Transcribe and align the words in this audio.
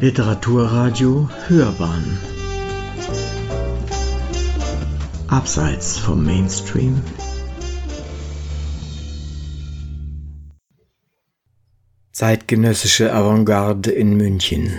Literaturradio 0.00 1.28
Hörbahn. 1.46 2.18
Abseits 5.28 5.98
vom 5.98 6.24
Mainstream. 6.24 7.02
Zeitgenössische 12.12 13.12
Avantgarde 13.12 13.90
in 13.90 14.16
München. 14.16 14.72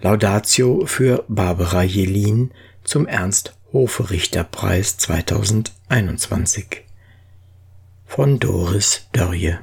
Laudatio 0.00 0.86
für 0.86 1.26
Barbara 1.28 1.82
Jelin 1.82 2.52
zum 2.84 3.06
Ernst 3.06 3.54
Hoferichter 3.70 4.44
Preis 4.44 4.96
2021 4.96 6.86
von 8.06 8.38
Doris 8.38 9.08
Dörje 9.12 9.60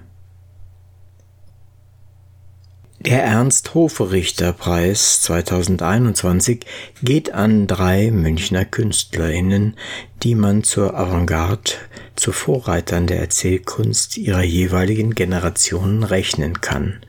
der 3.03 3.23
Ernst-Hoferichter-Preis 3.23 5.21
2021 5.23 6.65
geht 7.01 7.33
an 7.33 7.65
drei 7.65 8.11
Münchner 8.11 8.63
KünstlerInnen, 8.63 9.75
die 10.21 10.35
man 10.35 10.63
zur 10.63 10.95
Avantgarde, 10.95 11.71
zu 12.15 12.31
Vorreitern 12.31 13.07
der 13.07 13.19
Erzählkunst 13.19 14.17
ihrer 14.17 14.43
jeweiligen 14.43 15.15
Generationen 15.15 16.03
rechnen 16.03 16.61
kann. 16.61 17.01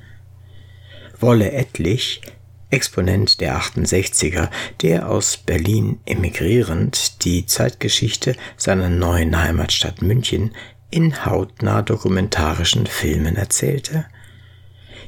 Wolle 1.21 1.53
Ettlich, 1.53 2.23
Exponent 2.71 3.43
der 3.43 3.59
68er, 3.59 4.49
der 4.81 5.11
aus 5.11 5.37
Berlin 5.37 6.01
emigrierend 6.07 7.23
die 7.25 7.45
Zeitgeschichte 7.45 8.35
seiner 8.57 8.89
neuen 8.89 9.39
Heimatstadt 9.39 10.01
München 10.01 10.53
in 10.91 11.27
hautnah 11.27 11.83
dokumentarischen 11.83 12.87
Filmen 12.87 13.37
erzählte, 13.37 14.07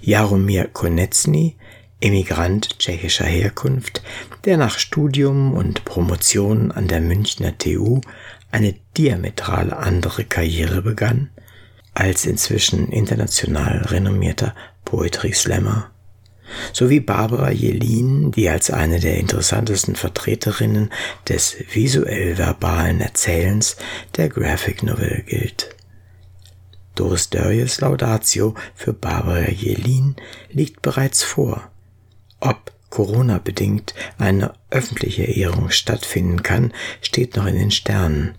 Jaromir 0.07 0.69
Konecny, 0.69 1.57
Emigrant 2.01 2.79
tschechischer 2.79 3.25
Herkunft, 3.25 4.03
der 4.45 4.59
nach 4.59 4.79
Studium 4.79 5.55
und 5.55 5.87
Promotion 5.87 6.71
an 6.71 6.89
der 6.89 7.01
Münchner 7.01 7.57
TU 7.57 8.03
eine 8.51 8.75
diametral 8.99 9.73
andere 9.73 10.25
Karriere 10.25 10.83
begann, 10.83 11.31
als 11.95 12.27
inzwischen 12.27 12.93
international 12.93 13.79
renommierter 13.87 14.55
Poetry 14.85 15.33
Slammer, 15.33 15.91
sowie 16.75 17.01
Barbara 17.01 17.51
Jelin, 17.51 18.31
die 18.31 18.51
als 18.51 18.71
eine 18.71 19.01
der 19.01 19.17
interessantesten 19.17 19.97
Vertreterinnen 19.97 20.93
des 21.31 21.57
visuell-verbalen 21.73 23.01
Erzählens 23.01 23.77
der 24.17 24.29
Graphic 24.29 24.83
Novel 24.83 25.23
gilt. 25.27 25.75
Doris 26.95 27.31
Dörjes 27.31 27.81
Laudatio 27.81 28.55
für 28.75 28.93
Barbara 28.93 29.51
Jelin 29.51 30.17
liegt 30.51 30.83
bereits 30.83 31.23
vor. 31.23 31.71
Ob 32.41 32.73
Corona-bedingt 32.91 33.95
eine 34.19 34.55
öffentliche 34.71 35.25
Ehrung 35.25 35.71
stattfinden 35.71 36.43
kann, 36.43 36.73
steht 37.01 37.37
noch 37.37 37.47
in 37.47 37.57
den 37.57 37.71
Sternen. 37.73 38.35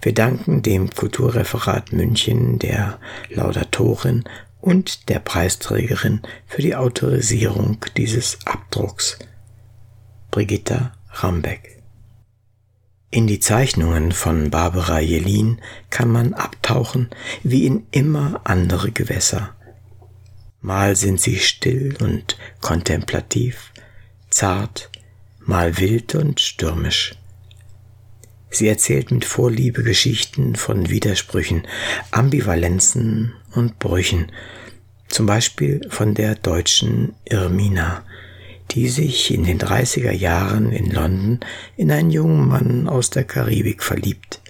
Wir 0.00 0.14
danken 0.14 0.62
dem 0.62 0.90
Kulturreferat 0.90 1.92
München, 1.92 2.60
der 2.60 3.00
Laudatorin 3.30 4.24
und 4.60 5.08
der 5.08 5.18
Preisträgerin 5.18 6.20
für 6.46 6.62
die 6.62 6.76
Autorisierung 6.76 7.78
dieses 7.96 8.38
Abdrucks. 8.44 9.18
Brigitta 10.30 10.92
Rambeck 11.10 11.77
in 13.10 13.26
die 13.26 13.40
Zeichnungen 13.40 14.12
von 14.12 14.50
Barbara 14.50 15.00
Jelin 15.00 15.60
kann 15.90 16.10
man 16.10 16.34
abtauchen 16.34 17.08
wie 17.42 17.66
in 17.66 17.86
immer 17.90 18.42
andere 18.44 18.90
Gewässer. 18.90 19.54
Mal 20.60 20.96
sind 20.96 21.20
sie 21.20 21.38
still 21.38 21.96
und 22.00 22.36
kontemplativ, 22.60 23.72
zart, 24.28 24.90
mal 25.40 25.78
wild 25.78 26.14
und 26.14 26.40
stürmisch. 26.40 27.14
Sie 28.50 28.68
erzählt 28.68 29.10
mit 29.10 29.24
Vorliebe 29.24 29.82
Geschichten 29.82 30.56
von 30.56 30.90
Widersprüchen, 30.90 31.66
Ambivalenzen 32.10 33.34
und 33.54 33.78
Brüchen, 33.78 34.32
zum 35.08 35.26
Beispiel 35.26 35.86
von 35.90 36.14
der 36.14 36.34
deutschen 36.34 37.14
Irmina, 37.24 38.04
die 38.70 38.88
sich 38.88 39.32
in 39.32 39.44
den 39.44 39.58
30er 39.58 40.12
Jahren 40.12 40.72
in 40.72 40.90
London 40.90 41.40
in 41.76 41.90
einen 41.90 42.10
jungen 42.10 42.46
Mann 42.46 42.88
aus 42.88 43.10
der 43.10 43.24
Karibik 43.24 43.82
verliebt, 43.82 44.40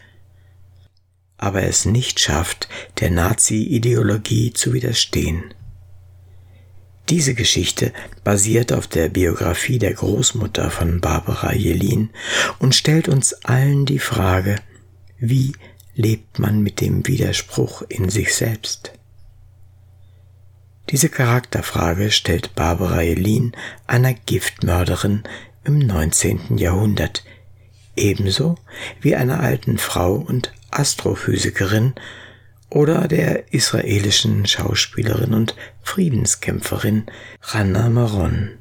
aber 1.37 1.63
es 1.63 1.85
nicht 1.85 2.19
schafft, 2.21 2.69
der 3.01 3.11
Nazi-Ideologie 3.11 4.53
zu 4.53 4.73
widerstehen. 4.73 5.55
Diese 7.09 7.35
Geschichte 7.35 7.93
basiert 8.23 8.73
auf 8.73 8.87
der 8.87 9.09
Biografie 9.09 9.79
der 9.79 9.95
Großmutter 9.95 10.71
von 10.71 11.01
Barbara 11.01 11.55
Jelin 11.55 12.11
und 12.59 12.75
stellt 12.75 13.09
uns 13.09 13.33
allen 13.45 13.87
die 13.87 13.99
Frage, 13.99 14.57
wie 15.19 15.53
lebt 15.95 16.39
man 16.39 16.61
mit 16.61 16.81
dem 16.81 17.07
Widerspruch 17.07 17.83
in 17.89 18.11
sich 18.11 18.35
selbst? 18.35 18.98
Diese 20.91 21.11
Charakterfrage 21.11 22.11
stellt 22.11 22.55
Barbara 22.55 23.03
Jelin 23.03 23.53
einer 23.87 24.15
Giftmörderin 24.15 25.23
im 25.65 25.81
19. 25.81 26.57
Jahrhundert, 26.57 27.25
ebenso 27.95 28.55
wie 29.01 29.15
einer 29.15 29.41
alten 29.41 29.77
Frau 29.77 30.15
und 30.15 30.55
Astrophysikerin 30.71 31.95
oder 32.71 33.07
der 33.07 33.53
israelischen 33.53 34.47
Schauspielerin 34.47 35.35
und 35.35 35.55
Friedenskämpferin 35.83 37.05
Rana 37.43 37.91
Maron. 37.91 38.53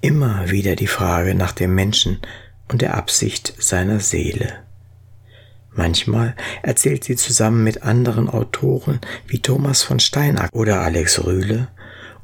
Immer 0.00 0.50
wieder 0.50 0.76
die 0.76 0.86
Frage 0.86 1.34
nach 1.34 1.52
dem 1.52 1.74
Menschen 1.74 2.20
und 2.68 2.82
der 2.82 2.94
Absicht 2.94 3.54
seiner 3.58 3.98
Seele. 3.98 4.64
Manchmal 5.74 6.36
erzählt 6.62 7.04
sie 7.04 7.16
zusammen 7.16 7.64
mit 7.64 7.82
anderen 7.82 8.28
Autoren 8.28 9.00
wie 9.26 9.40
Thomas 9.40 9.82
von 9.82 9.98
Steinack 10.00 10.50
oder 10.52 10.80
Alex 10.80 11.24
Rühle, 11.24 11.68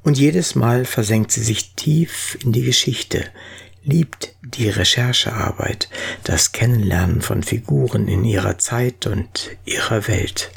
und 0.03 0.17
jedes 0.17 0.55
Mal 0.55 0.87
versenkt 0.87 1.31
sie 1.31 1.43
sich 1.43 1.75
tief 1.75 2.39
in 2.43 2.53
die 2.53 2.63
Geschichte, 2.63 3.25
liebt 3.85 4.35
die 4.43 4.69
Recherchearbeit, 4.69 5.89
das 6.25 6.53
Kennenlernen 6.53 7.21
von 7.21 7.43
Figuren 7.43 8.09
in 8.09 8.25
ihrer 8.25 8.59
Zeit 8.59 9.07
und 9.07 9.51
ihrer 9.65 10.09
Welt. 10.09 10.51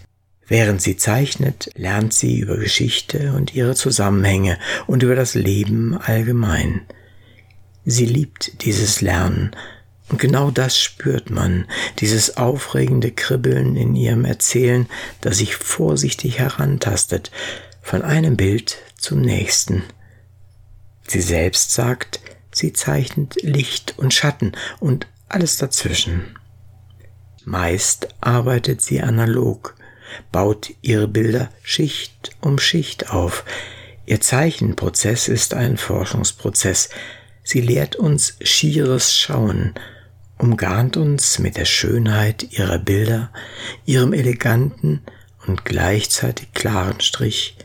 Während 0.48 0.82
sie 0.82 0.98
zeichnet, 0.98 1.70
lernt 1.76 2.14
sie 2.14 2.40
über 2.40 2.58
Geschichte 2.58 3.34
und 3.34 3.56
ihre 3.56 3.76
Zusammenhänge 3.76 4.59
und 4.88 5.03
über 5.03 5.16
das 5.16 5.36
Leben 5.36 5.98
allgemein. 5.98 6.82
Sie 7.86 8.06
liebt 8.06 8.64
dieses 8.64 9.02
Lernen 9.02 9.56
und 10.13 10.19
genau 10.19 10.51
das 10.51 10.79
spürt 10.79 11.31
man, 11.31 11.66
dieses 11.97 12.38
aufregende 12.38 13.09
Kribbeln 13.09 13.75
in 13.75 13.96
ihrem 13.96 14.25
Erzählen, 14.25 14.85
das 15.22 15.40
sich 15.40 15.56
vorsichtig 15.56 16.38
herantastet, 16.38 17.31
von 17.81 18.03
einem 18.03 18.38
Bild 18.38 18.78
zum 18.96 19.22
nächsten. 19.22 19.81
Sie 21.07 21.19
selbst 21.19 21.72
sagt, 21.72 22.19
sie 22.52 22.73
zeichnet 22.73 23.41
Licht 23.41 23.96
und 23.97 24.13
Schatten 24.13 24.52
und 24.79 25.07
alles 25.29 25.57
dazwischen. 25.57 26.35
Meist 27.44 28.09
arbeitet 28.22 28.84
sie 28.84 29.02
analog, 29.02 29.73
baut 30.31 30.75
ihre 30.84 31.07
Bilder 31.07 31.50
Schicht 31.63 32.35
um 32.40 32.59
Schicht 32.59 33.09
auf. 33.09 33.46
Ihr 34.06 34.22
Zeichenprozess 34.22 35.28
ist 35.28 35.56
ein 35.56 35.78
Forschungsprozess. 35.78 36.90
Sie 37.44 37.62
lehrt 37.62 37.96
uns 37.96 38.38
schieres 38.44 39.16
Schauen, 39.18 39.73
umgarnt 40.44 40.98
uns 40.98 41.40
mit 41.40 41.56
der 41.56 41.64
Schönheit 41.64 42.52
ihrer 42.52 42.78
Bilder, 42.78 43.31
ihrem 43.86 44.12
eleganten 44.12 45.02
und 45.48 45.64
gleichzeitig 45.64 46.52
klaren 46.52 47.00
Strich, 47.00 47.58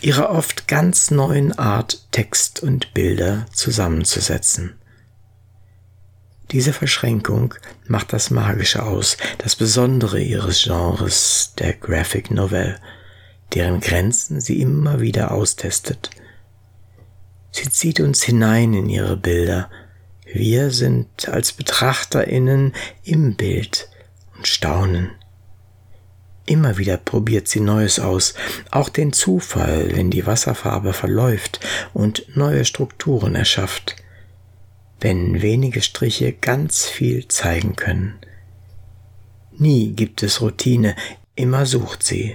ihrer 0.00 0.30
oft 0.30 0.68
ganz 0.68 1.10
neuen 1.10 1.58
Art, 1.58 2.06
Text 2.12 2.62
und 2.62 2.94
Bilder 2.94 3.46
zusammenzusetzen. 3.52 4.74
Diese 6.52 6.72
Verschränkung 6.72 7.54
macht 7.88 8.12
das 8.12 8.30
Magische 8.30 8.84
aus, 8.84 9.16
das 9.38 9.56
Besondere 9.56 10.20
ihres 10.20 10.62
Genres 10.62 11.54
der 11.58 11.72
Graphic 11.72 12.30
Novel, 12.30 12.78
deren 13.54 13.80
Grenzen 13.80 14.40
sie 14.40 14.60
immer 14.60 15.00
wieder 15.00 15.32
austestet. 15.32 16.10
Sie 17.50 17.68
zieht 17.68 17.98
uns 17.98 18.22
hinein 18.22 18.72
in 18.72 18.88
ihre 18.88 19.16
Bilder, 19.16 19.68
wir 20.34 20.72
sind 20.72 21.28
als 21.28 21.52
Betrachterinnen 21.52 22.72
im 23.04 23.36
Bild 23.36 23.88
und 24.36 24.48
staunen. 24.48 25.12
Immer 26.44 26.76
wieder 26.76 26.96
probiert 26.96 27.46
sie 27.46 27.60
Neues 27.60 28.00
aus, 28.00 28.34
auch 28.72 28.88
den 28.88 29.12
Zufall, 29.12 29.94
wenn 29.94 30.10
die 30.10 30.26
Wasserfarbe 30.26 30.92
verläuft 30.92 31.60
und 31.94 32.36
neue 32.36 32.64
Strukturen 32.64 33.36
erschafft, 33.36 33.94
wenn 35.00 35.40
wenige 35.40 35.80
Striche 35.80 36.32
ganz 36.32 36.84
viel 36.84 37.28
zeigen 37.28 37.76
können. 37.76 38.18
Nie 39.56 39.92
gibt 39.92 40.24
es 40.24 40.40
Routine, 40.40 40.96
immer 41.36 41.64
sucht 41.64 42.02
sie. 42.02 42.34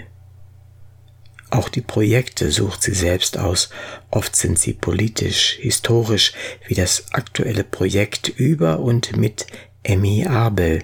Auch 1.49 1.69
die 1.69 1.81
Projekte 1.81 2.51
sucht 2.51 2.83
sie 2.83 2.93
selbst 2.93 3.37
aus. 3.37 3.69
Oft 4.11 4.35
sind 4.35 4.59
sie 4.59 4.73
politisch, 4.73 5.57
historisch, 5.59 6.33
wie 6.67 6.75
das 6.75 7.11
aktuelle 7.11 7.63
Projekt 7.63 8.27
über 8.29 8.79
und 8.79 9.17
mit 9.17 9.47
Emmy 9.83 10.27
Abel, 10.27 10.83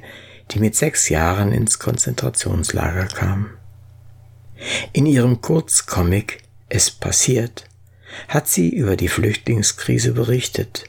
die 0.51 0.59
mit 0.59 0.75
sechs 0.75 1.09
Jahren 1.09 1.51
ins 1.51 1.79
Konzentrationslager 1.79 3.05
kam. 3.05 3.51
In 4.93 5.05
ihrem 5.05 5.41
Kurzcomic 5.41 6.39
Es 6.69 6.89
passiert 6.89 7.65
hat 8.27 8.47
sie 8.47 8.69
über 8.69 8.95
die 8.95 9.07
Flüchtlingskrise 9.07 10.13
berichtet. 10.13 10.85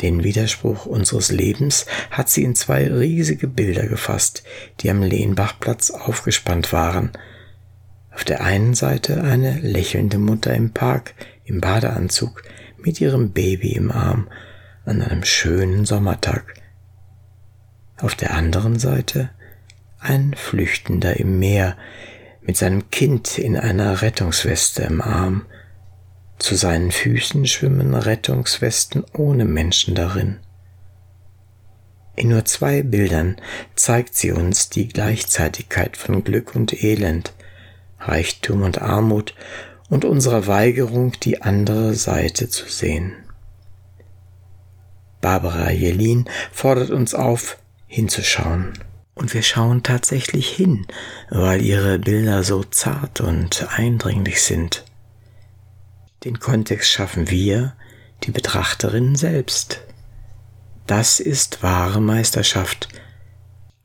Den 0.00 0.24
Widerspruch 0.24 0.86
unseres 0.86 1.30
Lebens 1.30 1.86
hat 2.10 2.28
sie 2.28 2.42
in 2.42 2.54
zwei 2.54 2.88
riesige 2.88 3.46
Bilder 3.46 3.86
gefasst, 3.86 4.42
die 4.80 4.90
am 4.90 5.02
Lehnbachplatz 5.02 5.90
aufgespannt 5.90 6.72
waren. 6.72 7.12
Auf 8.14 8.24
der 8.24 8.42
einen 8.42 8.74
Seite 8.74 9.22
eine 9.24 9.58
lächelnde 9.58 10.18
Mutter 10.18 10.54
im 10.54 10.72
Park 10.72 11.14
im 11.44 11.60
Badeanzug 11.60 12.42
mit 12.78 13.00
ihrem 13.00 13.32
Baby 13.32 13.72
im 13.72 13.90
Arm 13.90 14.28
an 14.84 15.02
einem 15.02 15.24
schönen 15.24 15.84
Sommertag. 15.84 16.54
Auf 17.98 18.14
der 18.14 18.34
anderen 18.34 18.78
Seite 18.78 19.30
ein 19.98 20.34
Flüchtender 20.34 21.16
im 21.16 21.38
Meer 21.38 21.76
mit 22.42 22.56
seinem 22.56 22.90
Kind 22.90 23.38
in 23.38 23.56
einer 23.56 24.02
Rettungsweste 24.02 24.82
im 24.82 25.00
Arm. 25.00 25.46
Zu 26.38 26.56
seinen 26.56 26.90
Füßen 26.90 27.46
schwimmen 27.46 27.94
Rettungswesten 27.94 29.04
ohne 29.12 29.44
Menschen 29.44 29.94
darin. 29.94 30.40
In 32.16 32.28
nur 32.28 32.44
zwei 32.44 32.82
Bildern 32.82 33.36
zeigt 33.74 34.14
sie 34.14 34.30
uns 34.30 34.68
die 34.68 34.88
Gleichzeitigkeit 34.88 35.96
von 35.96 36.22
Glück 36.22 36.54
und 36.54 36.84
Elend, 36.84 37.32
Reichtum 38.06 38.62
und 38.62 38.82
Armut 38.82 39.34
und 39.88 40.04
unserer 40.04 40.46
Weigerung, 40.46 41.12
die 41.22 41.42
andere 41.42 41.94
Seite 41.94 42.48
zu 42.48 42.68
sehen. 42.68 43.14
Barbara 45.20 45.70
Jelin 45.70 46.28
fordert 46.52 46.90
uns 46.90 47.14
auf, 47.14 47.58
hinzuschauen. 47.86 48.74
Und 49.14 49.32
wir 49.32 49.42
schauen 49.42 49.82
tatsächlich 49.82 50.48
hin, 50.50 50.86
weil 51.30 51.62
ihre 51.62 51.98
Bilder 51.98 52.42
so 52.42 52.64
zart 52.64 53.20
und 53.20 53.66
eindringlich 53.70 54.42
sind. 54.42 54.84
Den 56.24 56.40
Kontext 56.40 56.90
schaffen 56.90 57.30
wir, 57.30 57.74
die 58.24 58.32
Betrachterinnen 58.32 59.14
selbst. 59.14 59.82
Das 60.86 61.20
ist 61.20 61.62
wahre 61.62 62.00
Meisterschaft. 62.00 62.88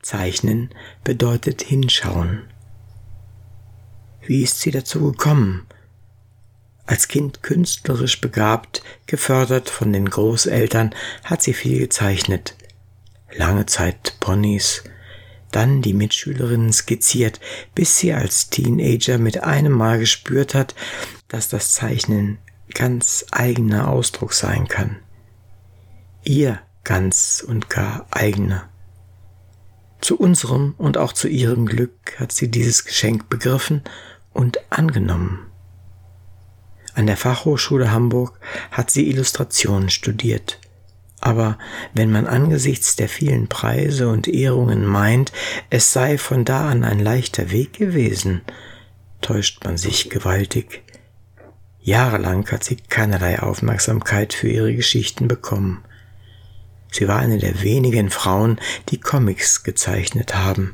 Zeichnen 0.02 0.70
bedeutet 1.04 1.62
hinschauen. 1.62 2.49
Wie 4.30 4.44
ist 4.44 4.60
sie 4.60 4.70
dazu 4.70 5.12
gekommen? 5.12 5.66
Als 6.86 7.08
Kind 7.08 7.42
künstlerisch 7.42 8.22
begabt, 8.22 8.84
gefördert 9.08 9.72
von 9.72 9.92
den 9.92 10.08
Großeltern, 10.08 10.94
hat 11.24 11.42
sie 11.42 11.54
viel 11.54 11.80
gezeichnet. 11.80 12.56
Lange 13.34 13.66
Zeit 13.66 14.18
Ponys, 14.20 14.84
dann 15.52 15.82
die 15.82 15.96
Mitschülerinnen 15.96 16.72
skizziert, 16.72 17.40
bis 17.74 17.98
sie 17.98 18.14
als 18.14 18.52
Teenager 18.52 19.18
mit 19.18 19.44
einem 19.44 19.72
Mal 19.72 19.98
gespürt 19.98 20.54
hat, 20.54 20.76
dass 21.28 21.50
das 21.50 21.74
Zeichnen 21.74 22.38
ganz 22.76 23.26
eigener 23.32 23.88
Ausdruck 23.88 24.34
sein 24.34 24.68
kann. 24.68 24.98
Ihr 26.24 26.60
ganz 26.84 27.44
und 27.48 27.72
gar 27.72 28.06
eigener. 28.12 28.70
Zu 30.02 30.20
unserem 30.20 30.76
und 30.78 31.00
auch 31.00 31.14
zu 31.14 31.28
ihrem 31.28 31.66
Glück 31.66 32.20
hat 32.20 32.32
sie 32.32 32.52
dieses 32.52 32.86
Geschenk 32.86 33.28
begriffen 33.28 33.82
und 34.40 34.60
angenommen. 34.72 35.46
An 36.96 37.08
der 37.08 37.18
Fachhochschule 37.18 37.92
Hamburg 37.92 38.40
hat 38.72 38.90
sie 38.92 39.10
Illustration 39.10 39.90
studiert 39.90 40.60
aber 41.22 41.58
wenn 41.94 42.12
man 42.12 42.28
angesichts 42.28 42.96
der 42.96 43.10
vielen 43.10 43.48
Preise 43.48 44.10
und 44.10 44.28
Ehrungen 44.28 44.86
meint, 44.86 45.32
es 45.70 45.92
sei 45.92 46.18
von 46.18 46.46
da 46.46 46.70
an 46.70 46.84
ein 46.84 47.00
leichter 47.00 47.52
Weg 47.52 47.74
gewesen, 47.74 48.42
täuscht 49.22 49.64
man 49.64 49.78
sich 49.78 50.10
gewaltig. 50.10 50.84
Jahrelang 51.82 52.50
hat 52.52 52.64
sie 52.64 52.78
keinerlei 52.78 53.40
Aufmerksamkeit 53.40 54.34
für 54.34 54.48
ihre 54.48 54.76
Geschichten 54.76 55.28
bekommen. 55.28 55.84
Sie 56.92 57.08
war 57.08 57.20
eine 57.20 57.38
der 57.38 57.62
wenigen 57.62 58.10
Frauen, 58.10 58.60
die 58.90 59.00
Comics 59.00 59.64
gezeichnet 59.64 60.36
haben. 60.36 60.74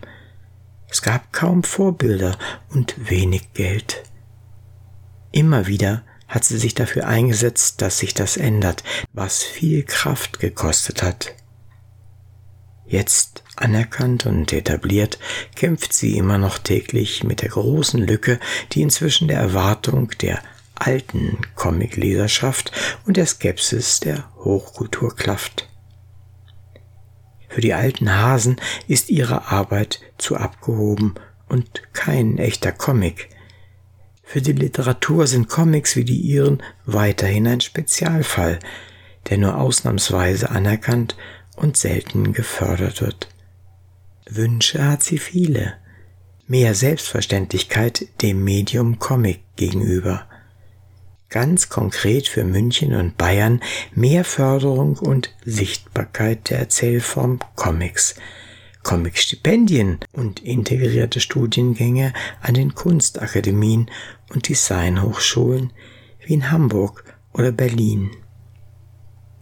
Es 0.95 1.01
gab 1.01 1.33
kaum 1.33 1.63
Vorbilder 1.63 2.37
und 2.69 3.09
wenig 3.09 3.51
Geld. 3.51 4.03
Immer 5.33 5.67
wieder 5.67 6.03
hat 6.29 6.45
sie 6.45 6.57
sich 6.57 6.73
dafür 6.73 7.05
eingesetzt, 7.05 7.81
dass 7.81 7.97
sich 7.99 8.13
das 8.13 8.37
ändert, 8.37 8.81
was 9.11 9.43
viel 9.43 9.83
Kraft 9.83 10.39
gekostet 10.39 11.03
hat. 11.03 11.35
Jetzt 12.85 13.43
anerkannt 13.57 14.25
und 14.25 14.53
etabliert, 14.53 15.19
kämpft 15.57 15.91
sie 15.91 16.15
immer 16.15 16.37
noch 16.37 16.59
täglich 16.59 17.25
mit 17.25 17.41
der 17.41 17.49
großen 17.49 17.99
Lücke, 17.99 18.39
die 18.71 18.81
inzwischen 18.81 19.27
der 19.27 19.39
Erwartung 19.39 20.11
der 20.21 20.41
alten 20.75 21.39
Comicleserschaft 21.55 22.71
und 23.05 23.17
der 23.17 23.25
Skepsis 23.25 23.99
der 23.99 24.33
Hochkultur 24.37 25.13
klafft. 25.13 25.67
Für 27.55 27.61
die 27.61 27.73
alten 27.73 28.13
Hasen 28.13 28.57
ist 28.89 29.09
ihre 29.09 29.47
Arbeit 29.47 30.01
zu 30.17 30.35
abgehoben 30.35 31.15
und 31.47 31.81
kein 31.93 32.37
echter 32.37 32.73
Comic, 32.73 33.29
für 34.25 34.41
die 34.41 34.53
Literatur 34.53 35.27
sind 35.27 35.47
Comics 35.47 35.95
wie 35.95 36.03
die 36.03 36.19
ihren 36.19 36.61
weiterhin 36.85 37.47
ein 37.47 37.61
Spezialfall, 37.61 38.59
der 39.29 39.37
nur 39.37 39.57
ausnahmsweise 39.57 40.49
anerkannt 40.49 41.15
und 41.55 41.77
selten 41.77 42.33
gefördert 42.33 43.01
wird. 43.01 43.29
Wünsche 44.27 44.85
hat 44.85 45.03
sie 45.03 45.19
viele. 45.19 45.75
Mehr 46.47 46.73
Selbstverständlichkeit 46.73 48.07
dem 48.21 48.43
Medium 48.43 48.99
Comic 48.99 49.41
gegenüber. 49.55 50.27
Ganz 51.35 51.67
konkret 51.67 52.29
für 52.29 52.45
München 52.45 52.95
und 52.95 53.17
Bayern 53.17 53.59
mehr 53.93 54.23
Förderung 54.23 54.97
und 54.97 55.35
Sichtbarkeit 55.43 56.49
der 56.49 56.59
Erzählform 56.59 57.39
Comics, 57.55 58.15
Comic-Stipendien 58.83 59.99
und 60.13 60.39
integrierte 60.39 61.19
Studiengänge 61.19 62.13
an 62.39 62.53
den 62.53 62.73
Kunstakademien 62.73 63.91
und 64.33 64.47
Designhochschulen 64.47 65.73
wie 66.25 66.35
in 66.35 66.51
Hamburg 66.51 67.03
oder 67.33 67.51
Berlin. 67.51 68.11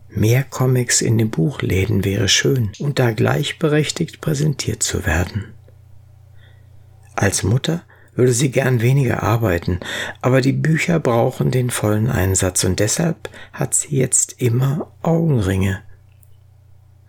Mehr 0.10 0.44
Comics 0.44 1.00
in 1.00 1.20
den 1.20 1.30
Buchläden 1.30 2.04
wäre 2.04 2.28
schön 2.28 2.72
und 2.80 2.98
da 2.98 3.12
gleichberechtigt 3.12 4.20
präsentiert 4.20 4.82
zu 4.82 5.06
werden. 5.06 5.54
Als 7.16 7.44
Mutter 7.44 7.84
würde 8.16 8.34
sie 8.34 8.52
gern 8.52 8.82
weniger 8.82 9.24
arbeiten, 9.24 9.80
aber 10.22 10.42
die 10.42 10.54
Bücher 10.54 11.00
brauchen 11.00 11.52
den 11.52 11.70
vollen 11.70 12.10
Einsatz 12.10 12.64
und 12.64 12.80
deshalb 12.80 13.30
hat 13.52 13.74
sie 13.74 13.98
jetzt 13.98 14.42
immer 14.42 14.92
Augenringe 15.02 15.82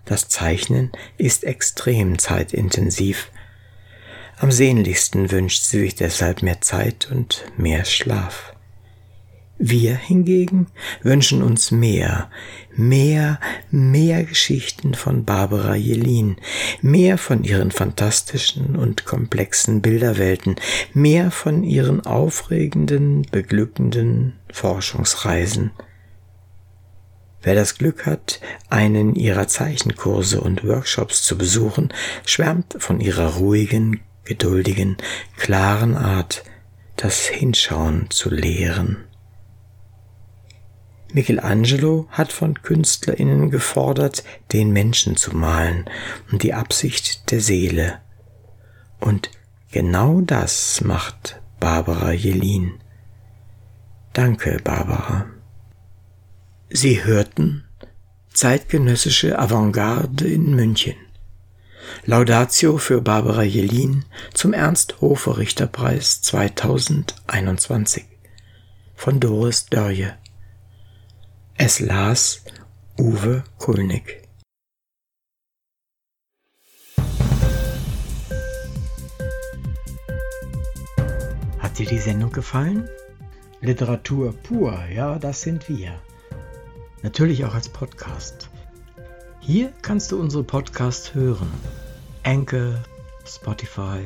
das 0.05 0.29
Zeichnen 0.29 0.93
ist 1.17 1.45
extrem 1.45 2.19
zeitintensiv. 2.19 3.31
Am 4.37 4.53
sehnlichsten 4.53 5.31
wünscht 5.31 5.63
sie 5.63 5.81
sich 5.81 5.95
deshalb 5.95 6.43
mehr 6.43 6.61
Zeit 6.61 7.09
und 7.11 7.45
mehr 7.57 7.85
Schlaf. 7.85 8.54
Wir 9.67 9.95
hingegen 9.95 10.67
wünschen 11.03 11.43
uns 11.43 11.71
mehr, 11.71 12.31
mehr, 12.77 13.41
mehr 13.71 14.23
Geschichten 14.25 14.93
von 14.93 15.25
Barbara 15.25 15.75
Jelin, 15.75 16.37
mehr 16.83 17.17
von 17.17 17.45
ihren 17.45 17.71
fantastischen 17.71 18.77
und 18.77 19.07
komplexen 19.07 19.81
Bilderwelten, 19.81 20.57
mehr 20.93 21.31
von 21.31 21.65
ihren 21.65 22.05
aufregenden, 22.05 23.23
beglückenden 23.31 24.35
Forschungsreisen. 24.53 25.71
Wer 27.41 27.55
das 27.55 27.79
Glück 27.79 28.05
hat, 28.05 28.43
einen 28.69 29.15
ihrer 29.15 29.49
Zeichenkurse 29.49 30.43
und 30.43 30.63
Workshops 30.63 31.23
zu 31.23 31.39
besuchen, 31.39 31.89
schwärmt 32.27 32.77
von 32.81 33.01
ihrer 33.01 33.37
ruhigen, 33.37 34.03
geduldigen, 34.25 34.99
klaren 35.39 35.97
Art, 35.97 36.45
das 36.97 37.29
Hinschauen 37.29 38.11
zu 38.11 38.29
lehren. 38.29 39.07
Michelangelo 41.15 42.09
hat 42.11 42.33
von 42.33 42.61
KünstlerInnen 42.63 43.51
gefordert, 43.51 44.25
den 44.53 44.73
Menschen 44.73 45.17
zu 45.17 45.37
malen 45.37 45.89
und 46.31 46.43
die 46.43 46.53
Absicht 46.53 47.31
der 47.31 47.41
Seele. 47.41 48.01
Und 49.01 49.31
genau 49.71 50.21
das 50.21 50.81
macht 50.81 51.41
Barbara 51.61 52.13
Jelin. 52.13 52.75
Danke, 54.13 54.61
Barbara. 54.63 55.27
Sie 56.69 57.05
hörten 57.05 57.65
zeitgenössische 58.33 59.39
Avantgarde 59.39 60.27
in 60.27 60.55
München 60.55 60.97
Laudatio 62.07 62.79
für 62.79 63.01
Barbara 63.01 63.45
Jelin 63.45 64.05
zum 64.33 64.53
Ernst-Hofer-Richterpreis 64.53 66.23
2021 66.23 68.05
von 68.95 69.21
Doris 69.21 69.67
Dörje. 69.67 70.15
Es 71.57 71.79
las 71.79 72.43
Uwe 72.99 73.45
Kulnig. 73.59 74.29
Hat 81.61 81.79
dir 81.79 81.87
die 81.87 81.99
Sendung 81.99 82.33
gefallen? 82.33 82.89
Literatur 83.61 84.33
pur, 84.33 84.85
ja, 84.93 85.17
das 85.21 85.43
sind 85.43 85.69
wir. 85.69 86.03
Natürlich 87.03 87.45
auch 87.45 87.55
als 87.55 87.69
Podcast. 87.69 88.51
Hier 89.39 89.73
kannst 89.81 90.11
du 90.11 90.21
unsere 90.21 90.43
Podcasts 90.43 91.15
hören. 91.15 91.53
Anchor, 92.25 92.83
Spotify, 93.25 94.01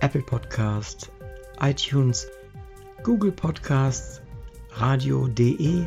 Apple 0.00 0.22
Podcast, 0.22 1.12
iTunes, 1.60 2.26
Google 3.04 3.30
Podcasts, 3.30 4.20
radio.de 4.72 5.86